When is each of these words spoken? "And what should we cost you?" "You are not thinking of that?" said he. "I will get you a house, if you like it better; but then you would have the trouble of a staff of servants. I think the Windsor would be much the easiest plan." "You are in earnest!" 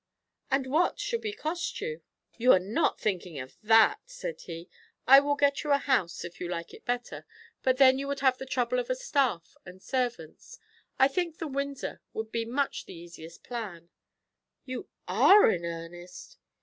"And 0.49 0.65
what 0.65 0.99
should 0.99 1.23
we 1.23 1.31
cost 1.31 1.79
you?" 1.79 2.01
"You 2.35 2.53
are 2.53 2.59
not 2.59 2.99
thinking 2.99 3.37
of 3.37 3.55
that?" 3.61 3.99
said 4.07 4.41
he. 4.41 4.67
"I 5.05 5.19
will 5.19 5.35
get 5.35 5.63
you 5.63 5.71
a 5.73 5.77
house, 5.77 6.25
if 6.25 6.39
you 6.41 6.47
like 6.49 6.73
it 6.73 6.85
better; 6.85 7.23
but 7.61 7.77
then 7.77 7.99
you 7.99 8.07
would 8.07 8.21
have 8.21 8.39
the 8.39 8.47
trouble 8.47 8.79
of 8.79 8.89
a 8.89 8.95
staff 8.95 9.55
of 9.63 9.81
servants. 9.83 10.57
I 10.97 11.07
think 11.07 11.37
the 11.37 11.47
Windsor 11.47 12.01
would 12.13 12.31
be 12.31 12.45
much 12.45 12.87
the 12.87 12.95
easiest 12.95 13.43
plan." 13.43 13.91
"You 14.65 14.89
are 15.07 15.47
in 15.51 15.65
earnest!" 15.65 16.39